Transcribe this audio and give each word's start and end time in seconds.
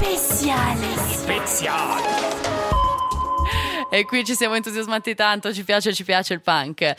Speciale. 0.00 0.96
Speziale. 1.08 2.02
E 3.90 4.04
qui 4.04 4.24
ci 4.24 4.34
siamo 4.34 4.54
entusiasmati 4.54 5.16
tanto, 5.16 5.52
ci 5.52 5.64
piace, 5.64 5.92
ci 5.92 6.04
piace 6.04 6.34
il 6.34 6.40
punk. 6.40 6.94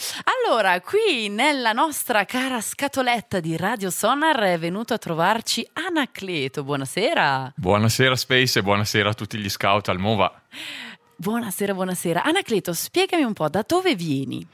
Allora, 0.46 0.82
qui 0.82 1.30
nella 1.30 1.72
nostra 1.72 2.26
cara 2.26 2.60
scatoletta 2.60 3.40
di 3.40 3.56
Radio 3.56 3.90
Sonar 3.90 4.38
è 4.40 4.60
venuto 4.60 4.94
a 4.94 4.98
trovarci 4.98 5.66
Anacleto. 5.72 6.66
Buonasera. 6.66 7.54
Buonasera 7.56 8.18
Space 8.18 8.60
e 8.60 8.64
buonasera 8.64 9.12
a 9.12 9.14
tutti 9.14 9.38
gli 9.38 9.50
scout 9.50 9.88
al 9.88 9.98
MOVA. 9.98 10.42
Buonasera, 11.16 11.74
buonasera. 11.74 12.24
Anacleto, 12.24 12.74
spiegami 12.74 13.24
un 13.24 13.34
po' 13.34 13.48
da 13.48 13.64
dove 13.66 13.96
vieni? 13.96 14.46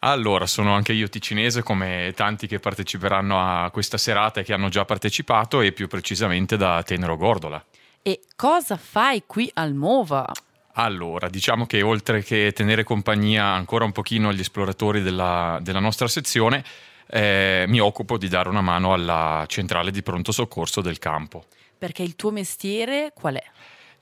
Allora, 0.00 0.46
sono 0.46 0.74
anche 0.74 0.92
io 0.92 1.08
ticinese 1.08 1.62
come 1.62 2.12
tanti 2.16 2.48
che 2.48 2.58
parteciperanno 2.58 3.40
a 3.40 3.70
questa 3.70 3.98
serata 3.98 4.40
e 4.40 4.42
che 4.42 4.52
hanno 4.52 4.68
già 4.68 4.84
partecipato 4.84 5.60
e 5.60 5.70
più 5.70 5.86
precisamente 5.86 6.56
da 6.56 6.82
Tenero 6.82 7.16
Gordola. 7.16 7.64
E 8.06 8.20
cosa 8.36 8.76
fai 8.76 9.22
qui 9.26 9.50
al 9.54 9.72
MOVA? 9.72 10.30
Allora, 10.74 11.30
diciamo 11.30 11.64
che 11.64 11.80
oltre 11.80 12.22
che 12.22 12.52
tenere 12.54 12.84
compagnia 12.84 13.46
ancora 13.46 13.86
un 13.86 13.92
pochino 13.92 14.28
agli 14.28 14.40
esploratori 14.40 15.00
della, 15.00 15.58
della 15.62 15.80
nostra 15.80 16.06
sezione, 16.06 16.62
eh, 17.06 17.64
mi 17.66 17.80
occupo 17.80 18.18
di 18.18 18.28
dare 18.28 18.50
una 18.50 18.60
mano 18.60 18.92
alla 18.92 19.46
centrale 19.48 19.90
di 19.90 20.02
pronto 20.02 20.32
soccorso 20.32 20.82
del 20.82 20.98
campo. 20.98 21.46
Perché 21.78 22.02
il 22.02 22.14
tuo 22.14 22.30
mestiere 22.30 23.12
qual 23.14 23.36
è? 23.36 23.44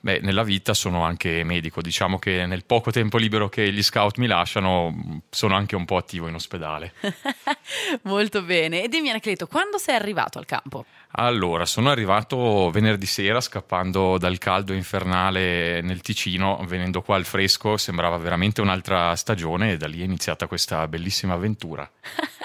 Beh, 0.03 0.19
nella 0.21 0.43
vita 0.43 0.73
sono 0.73 1.05
anche 1.05 1.45
medico, 1.45 1.81
diciamo 1.81 2.19
che 2.19 2.45
nel 2.45 2.65
poco 2.65 2.91
tempo 2.91 3.17
libero 3.17 3.47
che 3.47 3.71
gli 3.71 3.81
scout 3.81 4.17
mi 4.17 4.27
lasciano 4.27 5.21
sono 5.29 5.55
anche 5.55 5.77
un 5.77 5.85
po' 5.85 5.95
attivo 5.95 6.27
in 6.27 6.33
ospedale. 6.33 6.91
Molto 8.03 8.41
bene. 8.41 8.83
E 8.83 8.89
dimmi 8.89 9.11
Anacleto, 9.11 9.47
quando 9.47 9.77
sei 9.77 9.95
arrivato 9.95 10.39
al 10.39 10.45
campo? 10.45 10.83
Allora, 11.11 11.65
sono 11.65 11.89
arrivato 11.89 12.69
venerdì 12.69 13.05
sera 13.05 13.39
scappando 13.39 14.17
dal 14.17 14.39
caldo 14.39 14.73
infernale 14.73 15.79
nel 15.79 16.01
Ticino, 16.01 16.61
venendo 16.67 17.01
qua 17.01 17.15
al 17.15 17.23
fresco, 17.23 17.77
sembrava 17.77 18.17
veramente 18.17 18.59
un'altra 18.59 19.15
stagione 19.15 19.71
e 19.71 19.77
da 19.77 19.87
lì 19.87 20.01
è 20.01 20.03
iniziata 20.03 20.47
questa 20.47 20.85
bellissima 20.89 21.35
avventura. 21.35 21.89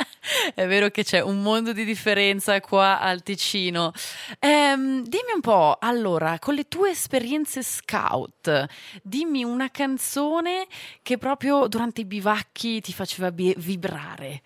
È 0.54 0.66
vero 0.66 0.88
che 0.90 1.04
c'è 1.04 1.20
un 1.20 1.42
mondo 1.42 1.72
di 1.72 1.84
differenza 1.84 2.60
qua 2.60 3.00
al 3.00 3.22
Ticino. 3.22 3.92
Ehm, 4.38 5.02
dimmi 5.02 5.32
un 5.34 5.40
po', 5.40 5.76
allora, 5.80 6.38
con 6.38 6.54
le 6.54 6.68
tue 6.68 6.90
esperienze 6.90 7.62
scout, 7.62 8.66
dimmi 9.02 9.44
una 9.44 9.70
canzone 9.70 10.66
che 11.02 11.18
proprio 11.18 11.66
durante 11.68 12.02
i 12.02 12.04
bivacchi 12.04 12.80
ti 12.80 12.92
faceva 12.92 13.30
bi- 13.30 13.54
vibrare. 13.58 14.42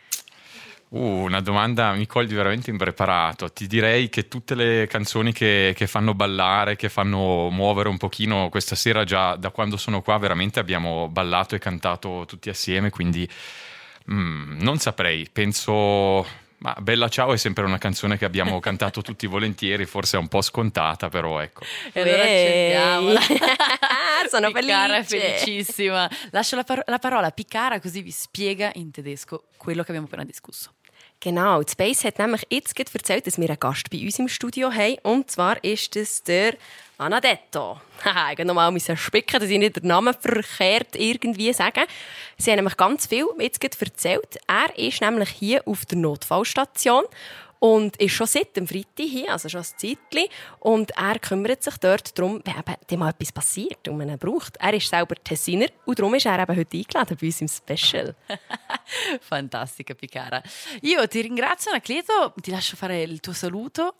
Uh, 0.88 0.98
una 0.98 1.40
domanda 1.40 1.92
mi 1.92 2.06
cogli 2.06 2.34
veramente 2.34 2.70
impreparato. 2.70 3.50
Ti 3.50 3.66
direi 3.66 4.10
che 4.10 4.28
tutte 4.28 4.54
le 4.54 4.86
canzoni 4.86 5.32
che, 5.32 5.72
che, 5.74 5.86
fanno 5.86 6.12
ballare, 6.12 6.76
che 6.76 6.90
fanno 6.90 7.48
muovere 7.48 7.88
un 7.88 7.96
pochino 7.96 8.50
questa 8.50 8.74
sera, 8.74 9.04
già 9.04 9.36
da 9.36 9.50
quando 9.50 9.78
sono 9.78 10.02
qua, 10.02 10.18
veramente 10.18 10.60
abbiamo 10.60 11.08
ballato 11.08 11.54
e 11.54 11.58
cantato 11.58 12.24
tutti 12.26 12.50
assieme, 12.50 12.90
quindi 12.90 13.26
Mm, 14.10 14.60
non 14.60 14.78
saprei, 14.78 15.28
penso... 15.30 16.40
Ma 16.62 16.76
Bella 16.78 17.08
Ciao 17.08 17.32
è 17.32 17.36
sempre 17.36 17.64
una 17.64 17.78
canzone 17.78 18.16
che 18.16 18.24
abbiamo 18.24 18.60
cantato 18.60 19.02
tutti 19.02 19.26
volentieri, 19.26 19.84
forse 19.84 20.16
è 20.16 20.20
un 20.20 20.28
po' 20.28 20.42
scontata, 20.42 21.08
però 21.08 21.40
ecco. 21.40 21.64
E 21.92 22.00
allora 22.00 22.22
accendiamola. 22.22 23.20
Sono 24.30 24.52
Picara 24.52 25.02
felice. 25.02 25.34
è 25.34 25.38
felicissima. 25.38 26.08
Lascio 26.30 26.54
la, 26.54 26.62
par- 26.62 26.84
la 26.86 27.00
parola 27.00 27.26
a 27.26 27.30
Picara 27.32 27.80
così 27.80 28.00
vi 28.00 28.12
spiega 28.12 28.70
in 28.74 28.92
tedesco 28.92 29.46
quello 29.56 29.82
che 29.82 29.88
abbiamo 29.88 30.06
appena 30.06 30.22
discusso. 30.24 30.74
Genau, 31.24 31.62
die 31.62 31.70
Space 31.70 32.02
hat 32.02 32.18
nämlich 32.18 32.44
jetzt 32.50 32.74
gerade 32.74 32.90
erzählt, 32.92 33.28
dass 33.28 33.38
wir 33.38 33.48
einen 33.48 33.60
Gast 33.60 33.88
bei 33.90 33.98
uns 33.98 34.18
im 34.18 34.26
Studio 34.26 34.72
haben. 34.72 34.96
Und 35.04 35.30
zwar 35.30 35.62
ist 35.62 35.94
das 35.94 36.24
der 36.24 36.54
Anadetto. 36.98 37.80
Ich 38.04 38.38
musste 38.38 38.44
nochmal 38.44 38.80
spicken, 38.96 39.38
dass 39.38 39.48
ich 39.48 39.58
nicht 39.58 39.76
den 39.76 39.86
Namen 39.86 40.14
verkehrt 40.18 40.96
irgendwie 40.96 41.52
sage. 41.52 41.82
Sie 42.38 42.50
haben 42.50 42.56
nämlich 42.56 42.76
ganz 42.76 43.06
viel 43.06 43.26
jetzt 43.38 43.60
gerade 43.60 43.76
erzählt. 43.78 44.36
Er 44.48 44.76
ist 44.76 45.00
nämlich 45.00 45.28
hier 45.28 45.62
auf 45.64 45.84
der 45.84 45.98
Notfallstation 45.98 47.04
und 47.62 47.96
ist 47.98 48.14
schon 48.14 48.26
seit 48.26 48.56
dem 48.56 48.66
Freitag 48.66 49.06
hier, 49.06 49.30
also 49.30 49.48
schon 49.48 49.60
ein 49.60 49.64
Zeitchen. 49.76 50.26
Und 50.58 50.90
er 50.96 51.16
kümmert 51.20 51.62
sich 51.62 51.76
dort 51.76 52.18
darum, 52.18 52.42
wenn 52.44 52.54
eben 52.56 52.98
mal 52.98 53.10
etwas 53.10 53.30
passiert 53.30 53.86
und 53.86 53.98
man 53.98 54.08
ihn 54.08 54.18
braucht. 54.18 54.56
Er 54.56 54.74
ist 54.74 54.88
selber 54.88 55.14
Tessiner 55.14 55.68
und 55.84 55.96
darum 55.96 56.12
ist 56.14 56.26
er 56.26 56.42
eben 56.42 56.56
heute 56.56 56.76
eingeladen 56.76 57.16
bei 57.20 57.26
uns 57.26 57.40
im 57.40 57.46
Special. 57.46 58.16
Fantastica 59.20 59.94
Picara. 59.94 60.42
Io 60.82 61.06
ti 61.06 61.20
ringrazio 61.20 61.70
Anacleto, 61.70 62.34
ti 62.42 62.50
lascio 62.50 62.76
fare 62.76 63.00
il 63.04 63.20
tuo 63.20 63.32
saluto. 63.32 63.94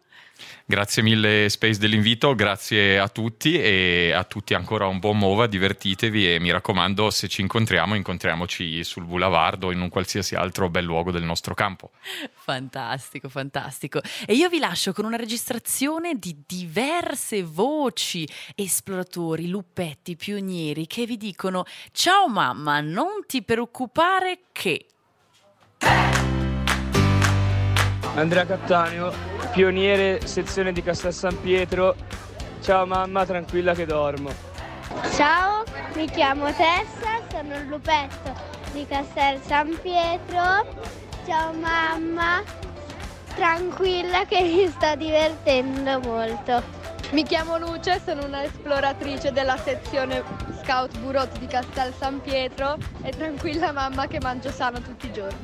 Grazie 0.65 1.03
mille 1.03 1.49
Space 1.49 1.79
dell'invito, 1.79 2.35
grazie 2.35 2.99
a 2.99 3.09
tutti 3.09 3.61
e 3.61 4.13
a 4.13 4.25
tutti 4.25 4.55
ancora 4.55 4.87
un 4.87 5.01
buon 5.01 5.19
MOVA, 5.19 5.47
divertitevi 5.47 6.35
e 6.35 6.41
mi 6.41 6.51
raccomando 6.51 7.11
se 7.11 7.29
ci 7.29 7.41
incontriamo 7.41 7.95
incontriamoci 7.95 8.83
sul 8.85 9.05
Boulevard 9.05 9.63
o 9.65 9.73
in 9.73 9.81
un 9.81 9.89
qualsiasi 9.89 10.35
altro 10.35 10.71
bel 10.71 10.85
luogo 10.85 11.11
del 11.11 11.25
nostro 11.25 11.55
campo. 11.55 11.91
Fantastico, 12.33 13.29
fantastico. 13.29 14.01
E 14.27 14.35
io 14.35 14.49
vi 14.49 14.59
lascio 14.59 14.93
con 14.93 15.05
una 15.05 15.17
registrazione 15.17 16.15
di 16.15 16.43
diverse 16.47 17.43
voci, 17.43 18.27
esploratori, 18.55 19.49
lupetti, 19.49 20.17
pionieri 20.17 20.87
che 20.87 21.07
vi 21.07 21.17
dicono 21.17 21.65
ciao 21.93 22.29
mamma, 22.29 22.81
non 22.81 23.27
ti 23.27 23.43
preoccupare 23.43 24.41
che... 24.53 24.87
Andrea 28.15 28.45
Cattaneo, 28.45 29.32
pioniere 29.53 30.27
sezione 30.27 30.73
di 30.73 30.83
Castel 30.83 31.13
San 31.13 31.39
Pietro. 31.41 31.95
Ciao 32.63 32.87
mamma, 32.87 33.27
tranquilla 33.27 33.75
che 33.75 33.85
dormo. 33.85 34.31
Ciao, 35.15 35.63
mi 35.95 36.09
chiamo 36.09 36.47
Tessa, 36.47 37.21
sono 37.31 37.55
il 37.57 37.67
lupetto 37.67 38.33
di 38.73 38.87
Castel 38.87 39.41
San 39.43 39.79
Pietro. 39.83 40.67
Ciao 41.27 41.53
mamma, 41.53 42.43
tranquilla 43.35 44.25
che 44.25 44.41
mi 44.41 44.67
sto 44.69 44.95
divertendo 44.97 46.01
molto. 46.01 46.81
Mi 47.11 47.23
chiamo 47.23 47.59
Luce, 47.59 48.01
sono 48.03 48.25
una 48.25 48.45
esploratrice 48.45 49.33
della 49.33 49.59
sezione 49.59 50.23
Scout 50.63 50.97
Burot 50.99 51.39
di 51.39 51.47
Castel 51.47 51.93
San 51.93 52.23
Pietro 52.23 52.79
e 53.03 53.11
tranquilla 53.11 53.71
mamma 53.71 54.07
che 54.07 54.19
mangio 54.19 54.51
sano 54.51 54.81
tutti 54.81 55.09
i 55.09 55.13
giorni. 55.13 55.37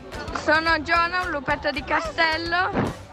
Sono 0.42 0.80
Giona, 0.80 1.24
un 1.24 1.30
lupetto 1.30 1.70
di 1.70 1.84
Castello. 1.84 3.06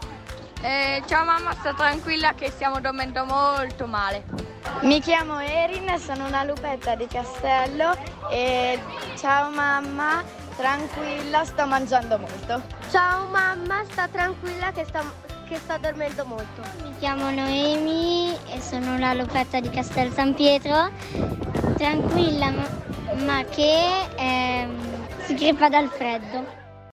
E 0.66 1.00
ciao 1.06 1.24
mamma, 1.24 1.52
sta 1.52 1.74
tranquilla 1.74 2.34
che 2.34 2.50
stiamo 2.50 2.80
dormendo 2.80 3.24
molto 3.24 3.86
male. 3.86 4.24
Mi 4.80 5.00
chiamo 5.00 5.38
Erin, 5.38 5.96
sono 5.96 6.26
una 6.26 6.42
lupetta 6.42 6.96
di 6.96 7.06
Castello 7.06 7.96
e 8.32 8.76
ciao 9.16 9.48
mamma, 9.52 10.24
tranquilla, 10.56 11.44
sto 11.44 11.66
mangiando 11.66 12.18
molto. 12.18 12.62
Ciao 12.90 13.28
mamma, 13.28 13.84
sta 13.88 14.08
tranquilla 14.08 14.72
che 14.72 14.84
sto, 14.84 15.04
che 15.46 15.56
sto 15.56 15.78
dormendo 15.78 16.24
molto. 16.24 16.62
Mi 16.82 16.92
chiamo 16.98 17.30
Noemi 17.30 18.36
e 18.52 18.60
sono 18.60 18.92
una 18.94 19.14
lupetta 19.14 19.60
di 19.60 19.70
Castel 19.70 20.12
San 20.12 20.34
Pietro. 20.34 20.90
Tranquilla, 21.76 22.50
ma, 22.50 22.68
ma 23.24 23.44
che 23.44 24.04
ehm, 24.16 25.06
si 25.26 25.34
crepa 25.36 25.68
dal 25.68 25.88
freddo. 25.90 26.65